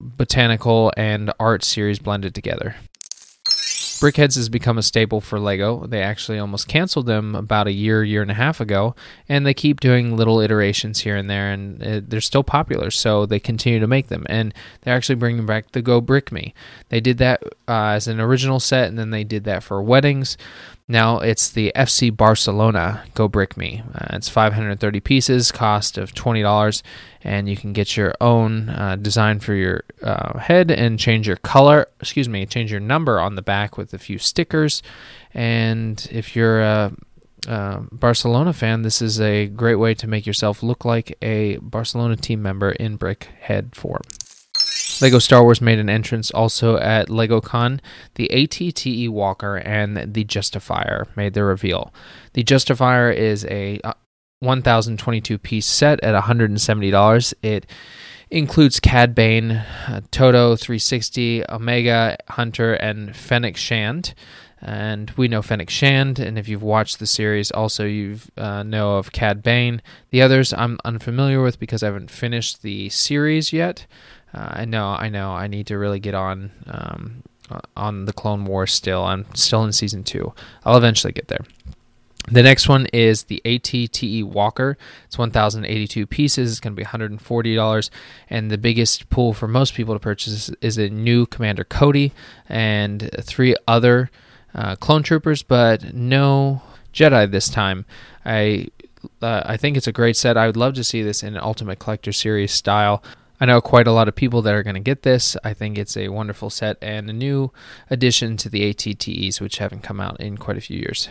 botanical 0.00 0.92
and 0.96 1.32
art 1.40 1.64
series 1.64 1.98
blended 1.98 2.32
together. 2.32 2.76
BrickHeadz 4.00 4.36
has 4.36 4.48
become 4.48 4.78
a 4.78 4.82
staple 4.82 5.20
for 5.20 5.40
Lego. 5.40 5.86
They 5.86 6.02
actually 6.02 6.38
almost 6.38 6.68
canceled 6.68 7.06
them 7.06 7.34
about 7.34 7.66
a 7.66 7.72
year, 7.72 8.04
year 8.04 8.22
and 8.22 8.30
a 8.30 8.34
half 8.34 8.60
ago, 8.60 8.94
and 9.28 9.44
they 9.44 9.54
keep 9.54 9.80
doing 9.80 10.16
little 10.16 10.40
iterations 10.40 11.00
here 11.00 11.16
and 11.16 11.28
there, 11.28 11.50
and 11.50 11.82
uh, 11.82 12.00
they're 12.06 12.20
still 12.20 12.44
popular, 12.44 12.90
so 12.92 13.26
they 13.26 13.40
continue 13.40 13.80
to 13.80 13.88
make 13.88 14.06
them. 14.06 14.24
And 14.28 14.54
they're 14.82 14.94
actually 14.94 15.16
bringing 15.16 15.46
back 15.46 15.72
the 15.72 15.82
Go 15.82 16.00
Brick 16.00 16.30
Me. 16.30 16.54
They 16.90 17.00
did 17.00 17.18
that 17.18 17.42
uh, 17.66 17.94
as 17.96 18.06
an 18.06 18.20
original 18.20 18.60
set, 18.60 18.88
and 18.88 18.98
then 18.98 19.10
they 19.10 19.24
did 19.24 19.44
that 19.44 19.64
for 19.64 19.82
weddings. 19.82 20.36
Now 20.90 21.18
it's 21.18 21.50
the 21.50 21.70
FC 21.76 22.14
Barcelona 22.16 23.04
Go 23.14 23.28
Brick 23.28 23.58
Me. 23.58 23.82
Uh, 23.94 24.06
it's 24.16 24.30
530 24.30 25.00
pieces, 25.00 25.52
cost 25.52 25.98
of 25.98 26.14
$20, 26.14 26.82
and 27.22 27.46
you 27.46 27.58
can 27.58 27.74
get 27.74 27.94
your 27.94 28.14
own 28.22 28.70
uh, 28.70 28.96
design 28.96 29.38
for 29.38 29.52
your 29.52 29.84
uh, 30.02 30.38
head 30.38 30.70
and 30.70 30.98
change 30.98 31.26
your 31.26 31.36
color, 31.36 31.86
excuse 32.00 32.26
me, 32.26 32.46
change 32.46 32.70
your 32.70 32.80
number 32.80 33.20
on 33.20 33.34
the 33.34 33.42
back 33.42 33.76
with 33.76 33.92
a 33.92 33.98
few 33.98 34.16
stickers. 34.16 34.82
And 35.34 36.08
if 36.10 36.34
you're 36.34 36.62
a, 36.62 36.92
a 37.46 37.82
Barcelona 37.92 38.54
fan, 38.54 38.80
this 38.80 39.02
is 39.02 39.20
a 39.20 39.46
great 39.46 39.76
way 39.76 39.92
to 39.92 40.06
make 40.06 40.26
yourself 40.26 40.62
look 40.62 40.86
like 40.86 41.18
a 41.20 41.58
Barcelona 41.58 42.16
team 42.16 42.40
member 42.40 42.70
in 42.70 42.96
brick 42.96 43.28
head 43.40 43.76
form. 43.76 44.02
Lego 45.00 45.18
Star 45.18 45.42
Wars 45.42 45.60
made 45.60 45.78
an 45.78 45.88
entrance 45.88 46.30
also 46.30 46.76
at 46.78 47.08
LegoCon. 47.08 47.80
The 48.14 48.30
AT-TE 48.30 49.08
Walker 49.08 49.56
and 49.56 50.12
the 50.12 50.24
Justifier 50.24 51.06
made 51.16 51.34
their 51.34 51.46
reveal. 51.46 51.92
The 52.32 52.42
Justifier 52.42 53.10
is 53.10 53.44
a 53.46 53.80
1,022 54.40 55.38
piece 55.38 55.66
set 55.66 56.02
at 56.02 56.20
$170. 56.20 57.34
It 57.42 57.66
includes 58.30 58.80
Cad 58.80 59.14
Bane, 59.14 59.52
uh, 59.52 60.00
Todo 60.10 60.56
360, 60.56 61.44
Omega 61.48 62.16
Hunter, 62.28 62.74
and 62.74 63.14
Fennec 63.14 63.56
Shand. 63.56 64.14
And 64.60 65.10
we 65.12 65.28
know 65.28 65.40
Fennec 65.40 65.70
Shand, 65.70 66.18
and 66.18 66.36
if 66.36 66.48
you've 66.48 66.64
watched 66.64 66.98
the 66.98 67.06
series, 67.06 67.52
also 67.52 67.84
you 67.84 68.18
uh, 68.36 68.64
know 68.64 68.96
of 68.96 69.12
Cad 69.12 69.40
Bane. 69.40 69.80
The 70.10 70.20
others 70.20 70.52
I'm 70.52 70.78
unfamiliar 70.84 71.40
with 71.40 71.60
because 71.60 71.84
I 71.84 71.86
haven't 71.86 72.10
finished 72.10 72.62
the 72.62 72.88
series 72.88 73.52
yet. 73.52 73.86
Uh, 74.34 74.48
I 74.50 74.64
know, 74.64 74.88
I 74.88 75.08
know, 75.08 75.32
I 75.32 75.46
need 75.46 75.66
to 75.68 75.78
really 75.78 76.00
get 76.00 76.14
on 76.14 76.50
um, 76.66 77.22
on 77.76 78.04
the 78.04 78.12
Clone 78.12 78.44
Wars. 78.44 78.72
Still, 78.72 79.04
I'm 79.04 79.26
still 79.34 79.64
in 79.64 79.72
season 79.72 80.04
two. 80.04 80.32
I'll 80.64 80.76
eventually 80.76 81.12
get 81.12 81.28
there. 81.28 81.44
The 82.30 82.42
next 82.42 82.68
one 82.68 82.86
is 82.92 83.24
the 83.24 83.40
AT-TE 83.46 84.22
Walker. 84.22 84.76
It's 85.06 85.16
1,082 85.16 86.06
pieces. 86.06 86.50
It's 86.50 86.60
going 86.60 86.74
to 86.74 86.80
be 86.80 86.84
$140. 86.84 87.90
And 88.28 88.50
the 88.50 88.58
biggest 88.58 89.08
pool 89.08 89.32
for 89.32 89.48
most 89.48 89.72
people 89.72 89.94
to 89.94 90.00
purchase 90.00 90.50
is 90.60 90.76
a 90.76 90.90
new 90.90 91.24
Commander 91.24 91.64
Cody 91.64 92.12
and 92.46 93.08
three 93.22 93.56
other 93.66 94.10
uh, 94.54 94.76
clone 94.76 95.02
troopers, 95.02 95.42
but 95.42 95.94
no 95.94 96.60
Jedi 96.92 97.30
this 97.30 97.48
time. 97.48 97.86
I 98.24 98.68
uh, 99.22 99.42
I 99.46 99.56
think 99.56 99.76
it's 99.76 99.86
a 99.86 99.92
great 99.92 100.16
set. 100.16 100.36
I 100.36 100.46
would 100.46 100.56
love 100.56 100.74
to 100.74 100.84
see 100.84 101.02
this 101.02 101.22
in 101.22 101.36
an 101.36 101.42
Ultimate 101.42 101.78
Collector 101.78 102.12
Series 102.12 102.52
style. 102.52 103.02
I 103.40 103.46
know 103.46 103.60
quite 103.60 103.86
a 103.86 103.92
lot 103.92 104.08
of 104.08 104.16
people 104.16 104.42
that 104.42 104.54
are 104.54 104.62
going 104.64 104.74
to 104.74 104.80
get 104.80 105.02
this. 105.02 105.36
I 105.44 105.54
think 105.54 105.78
it's 105.78 105.96
a 105.96 106.08
wonderful 106.08 106.50
set 106.50 106.76
and 106.82 107.08
a 107.08 107.12
new 107.12 107.52
addition 107.88 108.36
to 108.38 108.48
the 108.48 108.68
AT-TEs, 108.68 109.40
which 109.40 109.58
haven't 109.58 109.82
come 109.82 110.00
out 110.00 110.20
in 110.20 110.38
quite 110.38 110.56
a 110.56 110.60
few 110.60 110.78
years. 110.78 111.08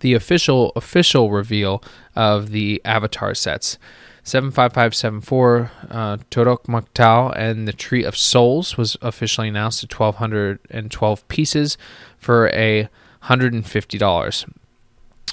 The 0.00 0.14
official 0.14 0.72
official 0.76 1.30
reveal 1.30 1.82
of 2.16 2.50
the 2.50 2.80
Avatar 2.84 3.34
sets. 3.34 3.78
75574 4.22 5.70
uh, 5.90 6.16
Toruk 6.30 6.64
Makto 6.64 7.32
and 7.34 7.66
the 7.66 7.72
Tree 7.72 8.04
of 8.04 8.16
Souls 8.16 8.76
was 8.76 8.96
officially 9.00 9.48
announced 9.48 9.82
at 9.82 9.98
1212 9.98 11.28
pieces 11.28 11.78
for 12.18 12.48
a 12.50 12.88
$150. 13.24 14.48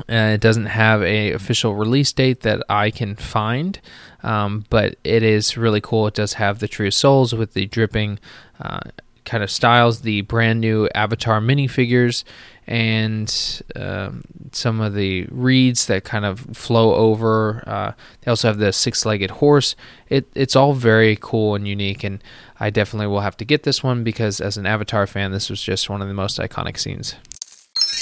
Uh, 0.01 0.33
it 0.33 0.41
doesn't 0.41 0.67
have 0.67 1.01
a 1.03 1.31
official 1.31 1.75
release 1.75 2.11
date 2.11 2.41
that 2.41 2.61
I 2.69 2.91
can 2.91 3.15
find, 3.15 3.79
um, 4.23 4.65
but 4.69 4.95
it 5.03 5.23
is 5.23 5.57
really 5.57 5.81
cool. 5.81 6.07
It 6.07 6.15
does 6.15 6.33
have 6.33 6.59
the 6.59 6.67
True 6.67 6.91
Souls 6.91 7.33
with 7.33 7.53
the 7.53 7.65
dripping 7.65 8.19
uh, 8.59 8.79
kind 9.25 9.43
of 9.43 9.51
styles, 9.51 10.01
the 10.01 10.21
brand 10.21 10.61
new 10.61 10.87
Avatar 10.95 11.41
minifigures, 11.41 12.23
and 12.67 13.61
um, 13.75 14.23
some 14.51 14.81
of 14.81 14.93
the 14.93 15.25
reeds 15.29 15.85
that 15.87 16.03
kind 16.03 16.25
of 16.25 16.39
flow 16.55 16.95
over. 16.95 17.63
Uh, 17.67 17.91
they 18.21 18.29
also 18.29 18.47
have 18.47 18.57
the 18.57 18.71
six-legged 18.71 19.31
horse. 19.31 19.75
It, 20.09 20.27
it's 20.35 20.55
all 20.55 20.73
very 20.73 21.17
cool 21.19 21.55
and 21.55 21.67
unique, 21.67 22.03
and 22.03 22.23
I 22.59 22.69
definitely 22.69 23.07
will 23.07 23.21
have 23.21 23.37
to 23.37 23.45
get 23.45 23.63
this 23.63 23.83
one 23.83 24.03
because 24.03 24.39
as 24.39 24.57
an 24.57 24.65
Avatar 24.65 25.05
fan, 25.05 25.31
this 25.31 25.49
was 25.49 25.61
just 25.61 25.89
one 25.89 26.01
of 26.01 26.07
the 26.07 26.13
most 26.13 26.39
iconic 26.39 26.79
scenes. 26.79 27.15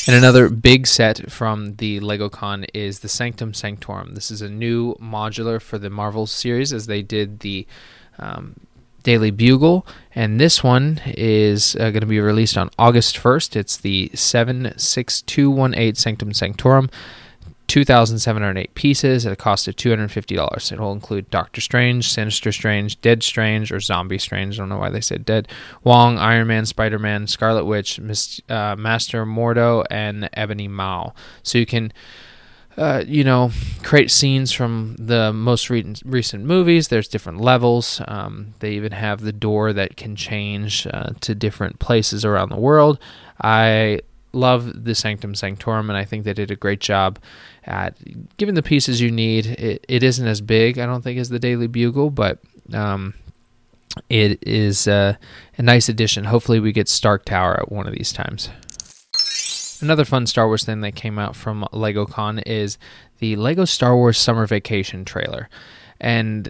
And 0.05 0.17
another 0.17 0.49
big 0.49 0.85
set 0.85 1.31
from 1.31 1.75
the 1.75 2.01
LegoCon 2.01 2.65
is 2.73 2.99
the 2.99 3.07
Sanctum 3.07 3.53
Sanctorum. 3.53 4.15
This 4.15 4.31
is 4.31 4.41
a 4.41 4.49
new 4.49 4.95
modular 4.95 5.61
for 5.61 5.77
the 5.77 5.89
Marvel 5.89 6.27
series 6.27 6.73
as 6.73 6.87
they 6.87 7.01
did 7.01 7.39
the 7.39 7.65
um, 8.19 8.59
Daily 9.03 9.31
Bugle. 9.31 9.87
And 10.13 10.41
this 10.41 10.61
one 10.61 10.99
is 11.05 11.77
uh, 11.77 11.91
going 11.91 12.01
to 12.01 12.05
be 12.05 12.19
released 12.19 12.57
on 12.57 12.69
August 12.77 13.15
1st. 13.15 13.55
It's 13.55 13.77
the 13.77 14.11
76218 14.13 15.95
Sanctum 15.95 16.33
Sanctorum. 16.33 16.89
2,708 17.67 18.75
pieces 18.75 19.25
at 19.25 19.31
a 19.31 19.37
cost 19.37 19.67
of 19.67 19.75
$250. 19.75 20.71
It 20.71 20.79
will 20.79 20.91
include 20.91 21.29
Doctor 21.29 21.61
Strange, 21.61 22.09
Sinister 22.11 22.51
Strange, 22.51 22.99
Dead 23.01 23.23
Strange, 23.23 23.71
or 23.71 23.79
Zombie 23.79 24.17
Strange. 24.17 24.55
I 24.55 24.61
don't 24.61 24.69
know 24.69 24.77
why 24.77 24.89
they 24.89 25.01
said 25.01 25.25
dead. 25.25 25.47
Wong, 25.83 26.17
Iron 26.17 26.47
Man, 26.47 26.65
Spider 26.65 26.99
Man, 26.99 27.27
Scarlet 27.27 27.65
Witch, 27.65 27.99
uh, 28.49 28.75
Master 28.77 29.25
Mordo, 29.25 29.85
and 29.89 30.29
Ebony 30.33 30.67
Maw. 30.67 31.11
So 31.43 31.57
you 31.57 31.65
can. 31.65 31.91
Uh, 32.75 33.03
you 33.05 33.23
know, 33.23 33.51
create 33.83 34.09
scenes 34.09 34.51
from 34.51 34.95
the 34.97 35.31
most 35.31 35.69
re- 35.69 35.93
recent 36.03 36.43
movies. 36.43 36.87
There's 36.87 37.07
different 37.07 37.39
levels. 37.39 38.01
Um, 38.07 38.55
they 38.61 38.71
even 38.71 38.93
have 38.93 39.21
the 39.21 39.31
door 39.31 39.73
that 39.73 39.95
can 39.95 40.15
change 40.15 40.87
uh, 40.91 41.11
to 41.21 41.35
different 41.35 41.77
places 41.77 42.25
around 42.25 42.49
the 42.49 42.57
world. 42.57 42.97
I 43.39 43.99
love 44.33 44.83
the 44.83 44.95
Sanctum 44.95 45.35
Sanctorum, 45.35 45.89
and 45.89 45.97
I 45.97 46.05
think 46.05 46.23
they 46.23 46.33
did 46.33 46.51
a 46.51 46.55
great 46.55 46.79
job 46.79 47.19
at 47.65 47.97
giving 48.37 48.55
the 48.55 48.63
pieces 48.63 48.99
you 48.99 49.11
need. 49.11 49.45
It, 49.45 49.85
it 49.87 50.03
isn't 50.03 50.27
as 50.27 50.41
big, 50.41 50.79
I 50.79 50.85
don't 50.85 51.01
think, 51.01 51.19
as 51.19 51.29
the 51.29 51.39
Daily 51.39 51.67
Bugle, 51.67 52.09
but 52.09 52.39
um, 52.73 53.13
it 54.09 54.45
is 54.45 54.87
uh, 54.87 55.15
a 55.57 55.61
nice 55.61 55.89
addition. 55.89 56.25
Hopefully, 56.25 56.59
we 56.59 56.71
get 56.71 56.89
Stark 56.89 57.25
Tower 57.25 57.59
at 57.59 57.71
one 57.71 57.87
of 57.87 57.93
these 57.93 58.11
times. 58.11 58.49
Another 59.81 60.05
fun 60.05 60.25
Star 60.27 60.47
Wars 60.47 60.63
thing 60.63 60.81
that 60.81 60.95
came 60.95 61.19
out 61.19 61.35
from 61.35 61.67
LegoCon 61.73 62.41
is 62.45 62.77
the 63.19 63.35
Lego 63.35 63.65
Star 63.65 63.95
Wars 63.95 64.17
Summer 64.17 64.47
Vacation 64.47 65.05
trailer. 65.05 65.49
And 65.99 66.49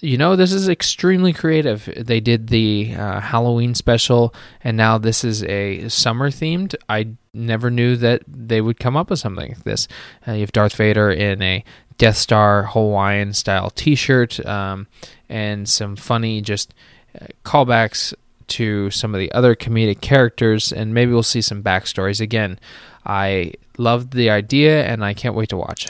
you 0.00 0.18
know, 0.18 0.36
this 0.36 0.52
is 0.52 0.68
extremely 0.68 1.32
creative. 1.32 1.88
They 1.96 2.20
did 2.20 2.48
the 2.48 2.94
uh, 2.96 3.20
Halloween 3.20 3.74
special, 3.74 4.34
and 4.62 4.76
now 4.76 4.98
this 4.98 5.24
is 5.24 5.42
a 5.44 5.88
summer 5.88 6.30
themed. 6.30 6.74
I 6.88 7.08
never 7.32 7.70
knew 7.70 7.96
that 7.96 8.22
they 8.26 8.60
would 8.60 8.78
come 8.78 8.96
up 8.96 9.10
with 9.10 9.18
something 9.18 9.48
like 9.48 9.64
this. 9.64 9.88
Uh, 10.26 10.32
you 10.32 10.40
have 10.40 10.52
Darth 10.52 10.76
Vader 10.76 11.10
in 11.10 11.42
a 11.42 11.64
Death 11.98 12.16
Star 12.16 12.64
Hawaiian 12.64 13.32
style 13.32 13.70
t 13.70 13.94
shirt, 13.94 14.44
um, 14.46 14.86
and 15.28 15.68
some 15.68 15.96
funny 15.96 16.40
just 16.40 16.74
uh, 17.20 17.26
callbacks 17.44 18.14
to 18.46 18.90
some 18.90 19.14
of 19.14 19.20
the 19.20 19.32
other 19.32 19.54
comedic 19.54 20.00
characters, 20.00 20.72
and 20.72 20.92
maybe 20.92 21.12
we'll 21.12 21.22
see 21.22 21.40
some 21.40 21.62
backstories. 21.62 22.20
Again, 22.20 22.58
I 23.06 23.54
loved 23.78 24.12
the 24.12 24.30
idea, 24.30 24.84
and 24.84 25.04
I 25.04 25.14
can't 25.14 25.34
wait 25.34 25.48
to 25.48 25.56
watch. 25.56 25.88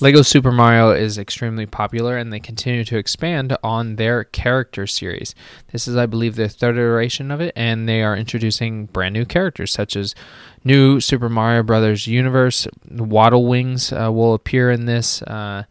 Lego 0.00 0.22
Super 0.22 0.52
Mario 0.52 0.92
is 0.92 1.18
extremely 1.18 1.66
popular 1.66 2.16
and 2.16 2.32
they 2.32 2.38
continue 2.38 2.84
to 2.84 2.96
expand 2.96 3.56
on 3.64 3.96
their 3.96 4.22
character 4.22 4.86
series. 4.86 5.34
This 5.72 5.88
is, 5.88 5.96
I 5.96 6.06
believe, 6.06 6.36
their 6.36 6.46
third 6.46 6.76
iteration 6.76 7.32
of 7.32 7.40
it, 7.40 7.52
and 7.56 7.88
they 7.88 8.02
are 8.04 8.16
introducing 8.16 8.86
brand 8.86 9.12
new 9.14 9.24
characters 9.24 9.72
such 9.72 9.96
as 9.96 10.14
new 10.62 11.00
Super 11.00 11.28
Mario 11.28 11.64
Brothers 11.64 12.06
universe. 12.06 12.68
Waddle 12.88 13.46
Wings 13.46 13.92
uh, 13.92 14.12
will 14.12 14.34
appear 14.34 14.70
in 14.70 14.84
this, 14.84 15.20
uh, 15.22 15.64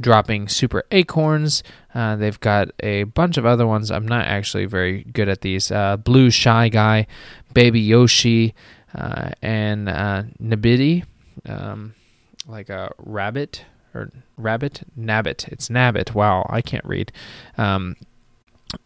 dropping 0.00 0.48
Super 0.48 0.84
Acorns. 0.90 1.62
Uh, 1.94 2.16
they've 2.16 2.40
got 2.40 2.68
a 2.80 3.04
bunch 3.04 3.36
of 3.36 3.44
other 3.44 3.66
ones. 3.66 3.90
I'm 3.90 4.08
not 4.08 4.24
actually 4.24 4.64
very 4.64 5.04
good 5.04 5.28
at 5.28 5.42
these. 5.42 5.70
Uh, 5.70 5.98
Blue 5.98 6.30
Shy 6.30 6.70
Guy, 6.70 7.06
Baby 7.52 7.82
Yoshi, 7.82 8.54
uh, 8.94 9.32
and 9.42 9.90
uh, 9.90 10.22
Nabidi. 10.42 11.04
Um, 11.44 11.94
like 12.46 12.70
a 12.70 12.90
rabbit 12.98 13.64
or 13.94 14.10
rabbit? 14.36 14.82
Nabbit. 14.98 15.48
It's 15.48 15.68
nabbit. 15.68 16.14
Wow 16.14 16.46
i 16.50 16.60
can't 16.60 16.84
read. 16.84 17.12
Um, 17.58 17.96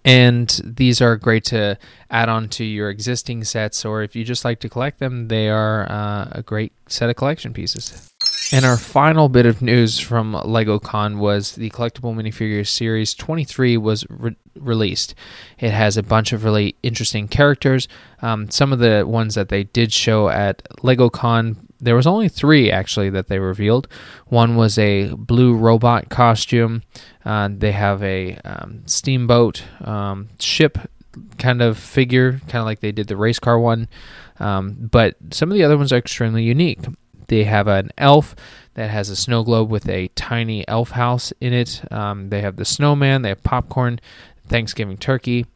and 0.05 0.61
these 0.62 1.00
are 1.00 1.17
great 1.17 1.45
to 1.45 1.79
add 2.11 2.29
on 2.29 2.49
to 2.50 2.65
your 2.65 2.91
existing 2.91 3.45
sets 3.45 3.85
or 3.85 4.03
if 4.03 4.15
you 4.15 4.25
just 4.25 4.45
like 4.45 4.61
to 4.61 4.69
collect 4.69 4.99
them 4.99 5.29
they 5.29 5.49
are 5.49 5.91
uh, 5.91 6.29
a 6.33 6.43
great 6.43 6.73
set 6.88 7.09
of 7.09 7.17
collection 7.17 7.53
pieces. 7.53 8.11
And 8.50 8.65
our 8.65 8.79
final 8.79 9.29
bit 9.29 9.45
of 9.45 9.61
news 9.61 9.99
from 9.99 10.33
LegoCon 10.33 11.19
was 11.19 11.53
the 11.53 11.69
collectible 11.69 12.15
minifigure 12.15 12.67
series 12.67 13.12
23 13.12 13.77
was 13.77 14.07
re- 14.09 14.37
released. 14.59 15.15
It 15.59 15.71
has 15.71 15.99
a 15.99 16.03
bunch 16.03 16.33
of 16.33 16.45
really 16.45 16.75
interesting 16.83 17.29
characters. 17.29 17.88
Um, 18.23 18.50
some 18.50 18.73
of 18.73 18.79
the 18.79 19.05
ones 19.07 19.35
that 19.35 19.50
they 19.50 19.65
did 19.65 19.93
show 19.93 20.31
at 20.31 20.62
LegoCon 20.83 21.68
there 21.81 21.95
was 21.95 22.07
only 22.07 22.29
three 22.29 22.71
actually 22.71 23.11
that 23.11 23.29
they 23.29 23.39
revealed. 23.39 23.89
One 24.27 24.57
was 24.57 24.79
a 24.79 25.13
blue 25.15 25.55
robot 25.55 26.09
costume. 26.09 26.83
Uh, 27.25 27.49
they 27.53 27.73
have 27.73 28.03
a 28.03 28.37
um, 28.45 28.83
steamboat 28.87 29.63
um, 29.81 30.29
ship 30.39 30.79
kind 31.39 31.63
of 31.63 31.79
figure, 31.79 32.41
kind 32.49 32.57
of 32.57 32.65
like 32.65 32.81
they 32.81 32.93
did 32.93 33.09
the 33.09 33.17
race 33.17 33.39
car 33.39 33.59
one. 33.59 33.89
Um, 34.41 34.77
but 34.91 35.17
some 35.31 35.51
of 35.51 35.57
the 35.57 35.65
other 35.65 35.77
ones 35.77 35.93
are 35.93 35.99
extremely 35.99 36.43
unique. 36.43 36.81
They 37.29 37.45
have 37.45 37.69
an 37.69 37.91
elf 37.99 38.35
that 38.75 38.91
has 38.91 39.11
a 39.11 39.17
snow 39.17 39.43
globe 39.43 39.71
with 39.71 39.89
a 39.89 40.09
tiny 40.09 40.67
elf 40.69 40.93
house 40.93 41.33
in 41.41 41.53
it. 41.53 41.83
Um, 41.93 42.31
they 42.31 42.41
have 42.41 42.57
the 42.57 42.65
snowman. 42.65 43.23
They 43.23 43.29
have 43.31 43.43
popcorn, 43.43 44.01
Thanksgiving 44.49 44.97
turkey 44.97 45.47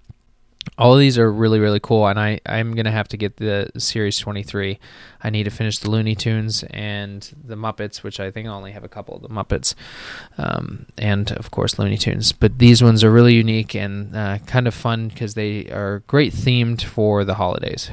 all 0.78 0.94
of 0.94 1.00
these 1.00 1.18
are 1.18 1.30
really 1.30 1.58
really 1.58 1.80
cool 1.80 2.06
and 2.06 2.18
i 2.18 2.40
i'm 2.46 2.74
gonna 2.74 2.90
have 2.90 3.08
to 3.08 3.16
get 3.16 3.36
the 3.36 3.68
series 3.76 4.18
23 4.18 4.78
i 5.22 5.30
need 5.30 5.44
to 5.44 5.50
finish 5.50 5.78
the 5.78 5.90
looney 5.90 6.14
tunes 6.14 6.62
and 6.70 7.34
the 7.44 7.56
muppets 7.56 8.02
which 8.02 8.20
i 8.20 8.30
think 8.30 8.48
i 8.48 8.50
only 8.50 8.72
have 8.72 8.84
a 8.84 8.88
couple 8.88 9.14
of 9.16 9.22
the 9.22 9.28
muppets 9.28 9.74
um, 10.38 10.86
and 10.98 11.32
of 11.32 11.50
course 11.50 11.78
looney 11.78 11.98
tunes. 11.98 12.32
But 12.32 12.58
these 12.58 12.82
ones 12.82 13.04
are 13.04 13.10
really 13.10 13.34
unique 13.34 13.74
and 13.74 14.14
uh, 14.14 14.38
kind 14.46 14.66
of 14.66 14.74
fun 14.74 15.08
because 15.08 15.34
they 15.34 15.66
are 15.66 16.02
great 16.06 16.32
themed 16.32 16.82
for 16.82 17.24
the 17.24 17.34
holidays 17.34 17.90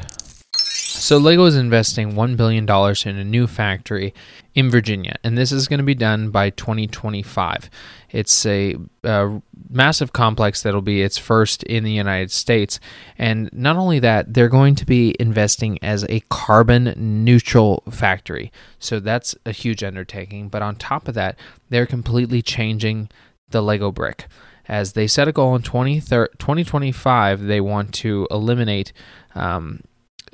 so 0.99 1.17
Lego 1.17 1.45
is 1.45 1.55
investing 1.55 2.13
$1 2.13 2.37
billion 2.37 2.63
in 2.65 3.17
a 3.17 3.23
new 3.23 3.47
factory 3.47 4.13
in 4.53 4.69
Virginia, 4.69 5.15
and 5.23 5.37
this 5.37 5.51
is 5.51 5.67
going 5.67 5.79
to 5.79 5.85
be 5.85 5.95
done 5.95 6.29
by 6.29 6.49
2025. 6.51 7.69
It's 8.11 8.45
a, 8.45 8.75
a 9.03 9.41
massive 9.69 10.13
complex 10.13 10.61
that'll 10.61 10.81
be 10.81 11.01
its 11.01 11.17
first 11.17 11.63
in 11.63 11.83
the 11.83 11.91
United 11.91 12.31
States. 12.31 12.79
And 13.17 13.49
not 13.53 13.77
only 13.77 13.99
that, 13.99 14.33
they're 14.33 14.49
going 14.49 14.75
to 14.75 14.85
be 14.85 15.15
investing 15.19 15.81
as 15.83 16.05
a 16.09 16.21
carbon 16.29 16.93
neutral 17.23 17.83
factory. 17.89 18.51
So 18.79 18.99
that's 18.99 19.35
a 19.45 19.51
huge 19.51 19.83
undertaking. 19.83 20.49
But 20.49 20.61
on 20.61 20.75
top 20.75 21.07
of 21.07 21.13
that, 21.13 21.37
they're 21.69 21.85
completely 21.85 22.41
changing 22.41 23.09
the 23.49 23.61
Lego 23.61 23.91
brick. 23.91 24.27
As 24.67 24.93
they 24.93 25.07
set 25.07 25.27
a 25.27 25.31
goal 25.31 25.55
in 25.55 25.63
2025, 25.63 27.41
they 27.41 27.61
want 27.61 27.93
to 27.95 28.27
eliminate 28.29 28.93
um, 29.33 29.81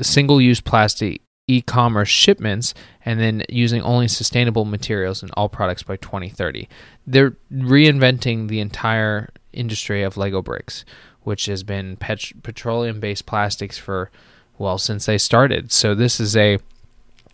single 0.04 0.42
use 0.42 0.62
plastic 0.62 1.22
e 1.48 1.62
commerce 1.62 2.10
shipments 2.10 2.74
and 3.04 3.20
then 3.20 3.44
using 3.50 3.82
only 3.82 4.08
sustainable 4.08 4.66
materials 4.66 5.22
in 5.22 5.30
all 5.32 5.50
products 5.50 5.84
by 5.84 5.96
2030. 5.98 6.68
They're 7.06 7.38
reinventing 7.54 8.48
the 8.48 8.60
entire 8.60 9.30
industry 9.54 10.02
of 10.04 10.18
Lego 10.18 10.42
bricks, 10.42 10.86
which 11.22 11.46
has 11.46 11.64
been 11.64 11.98
pet- 11.98 12.44
petroleum 12.44 13.00
based 13.00 13.26
plastics 13.26 13.78
for, 13.78 14.10
well, 14.58 14.78
since 14.78 15.06
they 15.06 15.18
started. 15.18 15.72
So 15.72 15.94
this 15.94 16.20
is 16.20 16.36
a 16.36 16.60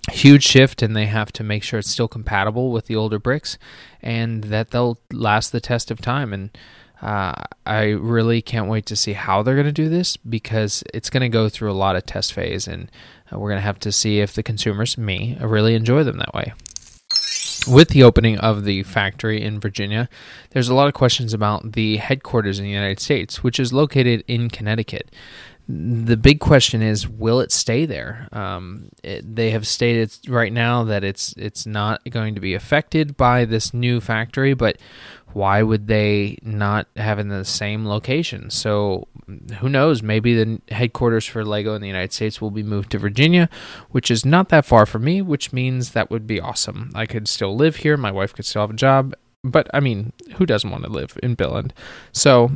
huge 0.09 0.43
shift 0.43 0.81
and 0.81 0.95
they 0.95 1.05
have 1.05 1.31
to 1.31 1.43
make 1.43 1.63
sure 1.63 1.79
it's 1.79 1.89
still 1.89 2.07
compatible 2.07 2.71
with 2.71 2.87
the 2.87 2.95
older 2.95 3.19
bricks 3.19 3.57
and 4.01 4.45
that 4.45 4.71
they'll 4.71 4.97
last 5.11 5.51
the 5.51 5.61
test 5.61 5.91
of 5.91 6.01
time 6.01 6.33
and 6.33 6.49
uh, 7.01 7.33
I 7.65 7.83
really 7.89 8.41
can't 8.41 8.67
wait 8.67 8.85
to 8.87 8.95
see 8.95 9.13
how 9.13 9.41
they're 9.41 9.55
going 9.55 9.65
to 9.65 9.71
do 9.71 9.89
this 9.89 10.17
because 10.17 10.83
it's 10.93 11.09
going 11.09 11.21
to 11.21 11.29
go 11.29 11.49
through 11.49 11.71
a 11.71 11.73
lot 11.73 11.95
of 11.95 12.05
test 12.05 12.33
phase, 12.33 12.67
and 12.67 12.91
uh, 13.31 13.39
we're 13.39 13.49
going 13.49 13.57
to 13.57 13.65
have 13.65 13.79
to 13.79 13.91
see 13.91 14.19
if 14.19 14.33
the 14.33 14.43
consumers, 14.43 14.97
me, 14.97 15.37
really 15.41 15.73
enjoy 15.73 16.03
them 16.03 16.17
that 16.17 16.33
way. 16.33 16.53
With 17.67 17.89
the 17.89 18.03
opening 18.03 18.39
of 18.39 18.65
the 18.65 18.81
factory 18.83 19.41
in 19.41 19.59
Virginia, 19.59 20.09
there's 20.51 20.69
a 20.69 20.73
lot 20.73 20.87
of 20.87 20.93
questions 20.93 21.33
about 21.33 21.73
the 21.73 21.97
headquarters 21.97 22.57
in 22.57 22.65
the 22.65 22.71
United 22.71 22.99
States, 22.99 23.43
which 23.43 23.59
is 23.59 23.71
located 23.71 24.23
in 24.27 24.49
Connecticut 24.49 25.11
the 25.73 26.17
big 26.17 26.39
question 26.39 26.81
is, 26.81 27.07
will 27.07 27.39
it 27.39 27.51
stay 27.51 27.85
there? 27.85 28.27
Um, 28.33 28.89
it, 29.03 29.35
they 29.35 29.51
have 29.51 29.65
stated 29.65 30.11
right 30.27 30.51
now 30.51 30.83
that 30.83 31.03
it's 31.03 31.33
it's 31.37 31.65
not 31.65 32.01
going 32.09 32.35
to 32.35 32.41
be 32.41 32.53
affected 32.53 33.15
by 33.15 33.45
this 33.45 33.73
new 33.73 34.01
factory, 34.01 34.53
but 34.53 34.77
why 35.33 35.63
would 35.63 35.87
they 35.87 36.37
not 36.41 36.87
have 36.97 37.19
in 37.19 37.29
the 37.29 37.45
same 37.45 37.85
location? 37.85 38.49
So 38.49 39.07
who 39.59 39.69
knows? 39.69 40.03
Maybe 40.03 40.35
the 40.35 40.61
headquarters 40.73 41.25
for 41.25 41.45
Lego 41.45 41.73
in 41.73 41.81
the 41.81 41.87
United 41.87 42.11
States 42.11 42.41
will 42.41 42.51
be 42.51 42.63
moved 42.63 42.91
to 42.91 42.97
Virginia, 42.97 43.49
which 43.91 44.11
is 44.11 44.25
not 44.25 44.49
that 44.49 44.65
far 44.65 44.85
from 44.85 45.05
me, 45.05 45.21
which 45.21 45.53
means 45.53 45.91
that 45.91 46.11
would 46.11 46.27
be 46.27 46.41
awesome. 46.41 46.91
I 46.93 47.05
could 47.05 47.29
still 47.29 47.55
live 47.55 47.77
here. 47.77 47.95
My 47.95 48.11
wife 48.11 48.33
could 48.33 48.45
still 48.45 48.63
have 48.63 48.71
a 48.71 48.73
job. 48.73 49.13
But 49.43 49.69
I 49.73 49.79
mean, 49.79 50.11
who 50.35 50.45
doesn't 50.45 50.69
want 50.69 50.83
to 50.83 50.89
live 50.89 51.17
in 51.23 51.35
Billund? 51.35 51.71
So 52.11 52.51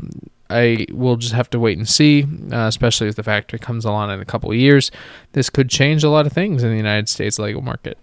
I 0.50 0.86
will 0.92 1.16
just 1.16 1.34
have 1.34 1.50
to 1.52 1.60
wait 1.60 1.78
and 1.78 1.88
see, 1.88 2.24
uh, 2.52 2.68
especially 2.68 3.08
if 3.08 3.16
the 3.16 3.24
factory 3.24 3.60
comes 3.60 3.86
along 3.86 4.12
in 4.12 4.20
a 4.20 4.25
couple 4.25 4.54
years. 4.54 4.92
This 5.32 5.50
could 5.50 5.70
change 5.70 6.04
a 6.04 6.10
lot 6.10 6.28
of 6.28 6.34
things 6.34 6.64
in 6.64 6.70
the 6.70 6.78
United 6.78 7.10
States 7.10 7.40
Lego 7.40 7.62
market. 7.62 7.98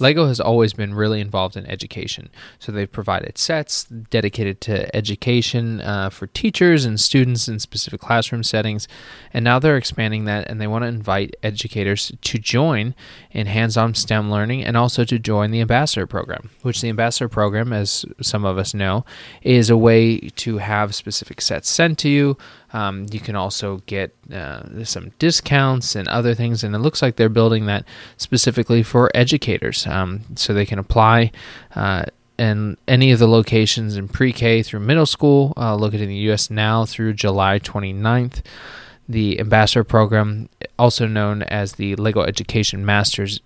LEGO 0.00 0.26
has 0.26 0.40
always 0.40 0.72
been 0.72 0.94
really 0.94 1.20
involved 1.20 1.56
in 1.56 1.66
education. 1.66 2.30
So 2.58 2.72
they've 2.72 2.90
provided 2.90 3.38
sets 3.38 3.84
dedicated 3.84 4.60
to 4.62 4.94
education 4.94 5.80
uh, 5.80 6.10
for 6.10 6.26
teachers 6.26 6.84
and 6.84 7.00
students 7.00 7.48
in 7.48 7.58
specific 7.58 8.00
classroom 8.00 8.42
settings. 8.42 8.88
And 9.32 9.44
now 9.44 9.58
they're 9.58 9.76
expanding 9.76 10.24
that 10.24 10.48
and 10.48 10.60
they 10.60 10.66
want 10.66 10.82
to 10.82 10.88
invite 10.88 11.36
educators 11.42 12.12
to 12.20 12.38
join 12.38 12.94
in 13.30 13.46
hands 13.46 13.76
on 13.76 13.94
STEM 13.94 14.30
learning 14.30 14.64
and 14.64 14.76
also 14.76 15.04
to 15.04 15.18
join 15.18 15.50
the 15.50 15.60
Ambassador 15.60 16.06
Program, 16.06 16.50
which 16.62 16.80
the 16.80 16.88
Ambassador 16.88 17.28
Program, 17.28 17.72
as 17.72 18.04
some 18.20 18.44
of 18.44 18.58
us 18.58 18.74
know, 18.74 19.04
is 19.42 19.70
a 19.70 19.76
way 19.76 20.18
to 20.18 20.58
have 20.58 20.94
specific 20.94 21.40
sets 21.40 21.70
sent 21.70 21.98
to 21.98 22.08
you 22.08 22.36
um, 22.74 23.06
you 23.12 23.20
can 23.20 23.36
also 23.36 23.78
get 23.86 24.12
uh, 24.32 24.84
some 24.84 25.12
discounts 25.20 25.94
and 25.94 26.08
other 26.08 26.34
things, 26.34 26.64
and 26.64 26.74
it 26.74 26.80
looks 26.80 27.00
like 27.00 27.14
they're 27.14 27.28
building 27.28 27.66
that 27.66 27.84
specifically 28.16 28.82
for 28.82 29.12
educators, 29.14 29.86
um, 29.86 30.22
so 30.34 30.52
they 30.52 30.66
can 30.66 30.80
apply. 30.80 31.30
Uh, 31.76 32.04
and 32.36 32.76
any 32.88 33.12
of 33.12 33.20
the 33.20 33.28
locations 33.28 33.96
in 33.96 34.08
pre-K 34.08 34.64
through 34.64 34.80
middle 34.80 35.06
school, 35.06 35.54
uh, 35.56 35.76
located 35.76 36.02
in 36.02 36.08
the 36.08 36.16
U.S. 36.16 36.50
now 36.50 36.84
through 36.84 37.14
July 37.14 37.60
29th. 37.60 38.42
The 39.08 39.38
Ambassador 39.38 39.84
Program, 39.84 40.48
also 40.76 41.06
known 41.06 41.42
as 41.44 41.74
the 41.74 41.94
Lego 41.94 42.22
Education 42.22 42.84
Masters 42.84 43.38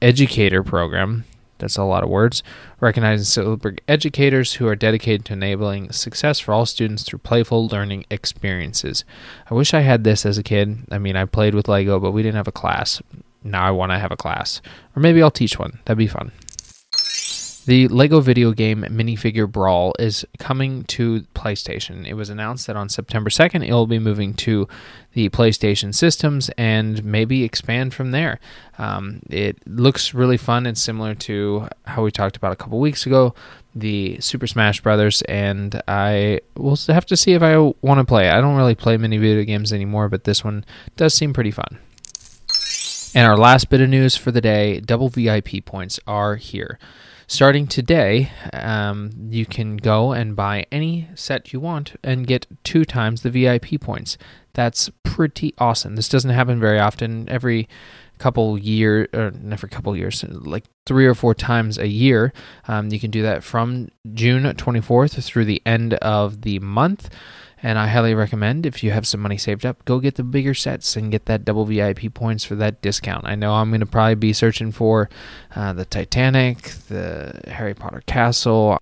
Educator 0.00 0.62
Program, 0.62 1.24
That's 1.60 1.76
a 1.76 1.84
lot 1.84 2.02
of 2.02 2.10
words. 2.10 2.42
Recognizing 2.80 3.24
Silberg 3.44 3.78
educators 3.86 4.54
who 4.54 4.66
are 4.66 4.76
dedicated 4.76 5.24
to 5.26 5.34
enabling 5.34 5.92
success 5.92 6.38
for 6.38 6.52
all 6.52 6.66
students 6.66 7.04
through 7.04 7.20
playful 7.20 7.68
learning 7.68 8.04
experiences. 8.10 9.04
I 9.50 9.54
wish 9.54 9.72
I 9.72 9.80
had 9.80 10.04
this 10.04 10.26
as 10.26 10.38
a 10.38 10.42
kid. 10.42 10.78
I 10.90 10.98
mean, 10.98 11.16
I 11.16 11.24
played 11.24 11.54
with 11.54 11.68
Lego, 11.68 12.00
but 12.00 12.12
we 12.12 12.22
didn't 12.22 12.36
have 12.36 12.48
a 12.48 12.52
class. 12.52 13.00
Now 13.42 13.64
I 13.64 13.70
want 13.70 13.92
to 13.92 13.98
have 13.98 14.12
a 14.12 14.16
class. 14.16 14.60
Or 14.96 15.00
maybe 15.00 15.22
I'll 15.22 15.30
teach 15.30 15.58
one. 15.58 15.78
That'd 15.84 15.98
be 15.98 16.06
fun. 16.06 16.32
The 17.66 17.88
Lego 17.88 18.20
video 18.20 18.52
game 18.52 18.84
Minifigure 18.88 19.50
Brawl 19.50 19.94
is 19.98 20.24
coming 20.38 20.84
to 20.84 21.22
PlayStation. 21.34 22.06
It 22.06 22.14
was 22.14 22.30
announced 22.30 22.66
that 22.66 22.76
on 22.76 22.88
September 22.88 23.28
2nd 23.28 23.66
it 23.66 23.72
will 23.72 23.86
be 23.86 23.98
moving 23.98 24.32
to 24.34 24.66
the 25.12 25.28
PlayStation 25.28 25.94
systems 25.94 26.50
and 26.56 27.04
maybe 27.04 27.44
expand 27.44 27.92
from 27.92 28.12
there. 28.12 28.40
Um, 28.78 29.20
it 29.28 29.58
looks 29.66 30.14
really 30.14 30.38
fun 30.38 30.64
and 30.64 30.76
similar 30.76 31.14
to 31.16 31.68
how 31.84 32.02
we 32.02 32.10
talked 32.10 32.36
about 32.36 32.52
a 32.52 32.56
couple 32.56 32.80
weeks 32.80 33.04
ago, 33.04 33.34
the 33.74 34.18
Super 34.20 34.46
Smash 34.46 34.80
Brothers, 34.80 35.20
and 35.22 35.82
I 35.86 36.40
will 36.56 36.78
have 36.88 37.06
to 37.06 37.16
see 37.16 37.34
if 37.34 37.42
I 37.42 37.58
want 37.58 37.98
to 37.98 38.04
play. 38.04 38.30
I 38.30 38.40
don't 38.40 38.56
really 38.56 38.74
play 38.74 38.96
many 38.96 39.18
video 39.18 39.44
games 39.44 39.70
anymore, 39.70 40.08
but 40.08 40.24
this 40.24 40.42
one 40.42 40.64
does 40.96 41.12
seem 41.12 41.34
pretty 41.34 41.50
fun. 41.50 41.78
And 43.14 43.26
our 43.26 43.36
last 43.36 43.68
bit 43.68 43.82
of 43.82 43.90
news 43.90 44.16
for 44.16 44.30
the 44.30 44.40
day 44.40 44.80
double 44.80 45.10
VIP 45.10 45.64
points 45.64 46.00
are 46.06 46.36
here. 46.36 46.78
Starting 47.30 47.68
today, 47.68 48.28
um, 48.54 49.12
you 49.30 49.46
can 49.46 49.76
go 49.76 50.10
and 50.10 50.34
buy 50.34 50.66
any 50.72 51.08
set 51.14 51.52
you 51.52 51.60
want 51.60 51.94
and 52.02 52.26
get 52.26 52.44
two 52.64 52.84
times 52.84 53.22
the 53.22 53.30
VIP 53.30 53.80
points. 53.80 54.18
That's 54.54 54.90
pretty 55.04 55.54
awesome. 55.56 55.94
This 55.94 56.08
doesn't 56.08 56.32
happen 56.32 56.58
very 56.58 56.80
often. 56.80 57.28
Every 57.28 57.68
couple 58.18 58.58
year 58.58 59.08
or 59.14 59.32
every 59.50 59.68
couple 59.68 59.96
years 59.96 60.24
like 60.28 60.64
three 60.86 61.06
or 61.06 61.14
four 61.14 61.34
times 61.34 61.78
a 61.78 61.88
year 61.88 62.34
um, 62.68 62.90
you 62.90 63.00
can 63.00 63.10
do 63.10 63.22
that 63.22 63.42
from 63.42 63.88
june 64.12 64.42
24th 64.42 65.24
through 65.24 65.46
the 65.46 65.62
end 65.64 65.94
of 65.94 66.42
the 66.42 66.58
month 66.58 67.08
and 67.62 67.78
I 67.78 67.88
highly 67.88 68.14
recommend 68.14 68.64
if 68.66 68.82
you 68.82 68.90
have 68.90 69.06
some 69.06 69.20
money 69.20 69.36
saved 69.36 69.66
up, 69.66 69.84
go 69.84 70.00
get 70.00 70.14
the 70.14 70.22
bigger 70.22 70.54
sets 70.54 70.96
and 70.96 71.10
get 71.10 71.26
that 71.26 71.44
double 71.44 71.64
VIP 71.64 72.12
points 72.14 72.44
for 72.44 72.54
that 72.56 72.80
discount. 72.80 73.26
I 73.26 73.34
know 73.34 73.54
I'm 73.54 73.70
going 73.70 73.80
to 73.80 73.86
probably 73.86 74.14
be 74.14 74.32
searching 74.32 74.72
for 74.72 75.10
uh, 75.54 75.72
the 75.72 75.84
Titanic, 75.84 76.62
the 76.88 77.40
Harry 77.48 77.74
Potter 77.74 78.02
Castle. 78.06 78.78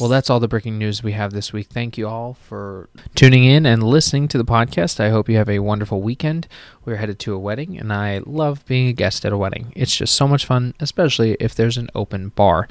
Well, 0.00 0.08
that's 0.08 0.28
all 0.28 0.40
the 0.40 0.48
Bricking 0.48 0.76
News 0.76 1.04
we 1.04 1.12
have 1.12 1.32
this 1.32 1.52
week. 1.52 1.68
Thank 1.68 1.96
you 1.96 2.08
all 2.08 2.34
for 2.34 2.88
tuning 3.14 3.44
in 3.44 3.64
and 3.64 3.80
listening 3.80 4.26
to 4.28 4.38
the 4.38 4.44
podcast. 4.44 4.98
I 4.98 5.10
hope 5.10 5.28
you 5.28 5.36
have 5.36 5.48
a 5.48 5.60
wonderful 5.60 6.02
weekend. 6.02 6.48
We're 6.84 6.96
headed 6.96 7.20
to 7.20 7.34
a 7.34 7.38
wedding, 7.38 7.78
and 7.78 7.92
I 7.92 8.20
love 8.26 8.66
being 8.66 8.88
a 8.88 8.92
guest 8.92 9.24
at 9.24 9.32
a 9.32 9.38
wedding. 9.38 9.72
It's 9.76 9.94
just 9.94 10.14
so 10.14 10.26
much 10.26 10.46
fun, 10.46 10.74
especially 10.80 11.36
if 11.38 11.54
there's 11.54 11.78
an 11.78 11.90
open 11.94 12.30
bar. 12.30 12.66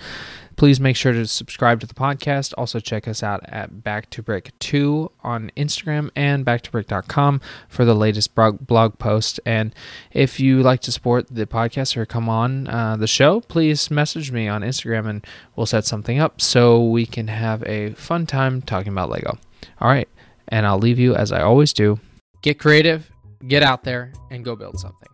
Please 0.56 0.80
make 0.80 0.96
sure 0.96 1.14
to 1.14 1.26
subscribe 1.26 1.80
to 1.80 1.88
the 1.88 1.94
podcast. 1.94 2.54
Also, 2.58 2.80
check 2.80 3.08
us 3.08 3.24
out 3.24 3.42
at 3.48 3.84
Back 3.84 4.10
to 4.12 4.22
Brick 4.22 4.52
2 4.60 5.12
on 5.24 5.52
Instagram 5.58 6.10
and 6.16 6.46
backtobrick.com 6.46 7.42
for 7.68 7.86
the 7.86 7.96
latest 7.96 8.36
blog 8.36 9.00
post. 9.00 9.40
And 9.46 9.74
if 10.12 10.40
you 10.40 10.62
like 10.62 10.82
to 10.82 10.92
support 10.92 11.28
the 11.30 11.46
podcast 11.46 11.98
or 11.98 12.06
come 12.06 12.30
on 12.30 12.68
uh, 12.68 12.96
the 12.98 13.08
show, 13.08 13.42
please 13.42 13.90
message 13.90 14.32
me 14.32 14.48
on 14.48 14.62
Instagram 14.62 15.08
and 15.08 15.26
we'll 15.56 15.66
set 15.66 15.86
something 15.86 16.20
up 16.20 16.42
so 16.42 16.84
we 16.84 17.06
can 17.06 17.28
have 17.28 17.64
a 17.64 17.94
fun 17.94 18.26
time 18.26 18.62
talking 18.62 18.92
about 18.92 19.10
Lego. 19.10 19.38
All 19.80 19.90
right. 19.90 20.08
And 20.48 20.66
I'll 20.66 20.80
leave 20.80 21.00
you 21.00 21.16
as 21.16 21.32
I 21.32 21.42
always 21.42 21.74
do 21.74 22.00
get 22.42 22.60
creative, 22.60 23.10
get 23.48 23.64
out 23.64 23.84
there, 23.84 24.14
and 24.30 24.46
go 24.46 24.56
build 24.56 24.80
something. 24.80 25.10